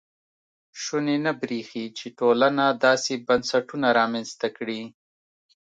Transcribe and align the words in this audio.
شونې 0.81 1.17
نه 1.25 1.31
برېښي 1.41 1.85
چې 1.97 2.07
ټولنه 2.19 2.65
داسې 2.85 3.13
بنسټونه 3.27 3.87
رامنځته 3.99 4.47
کړي. 4.57 4.81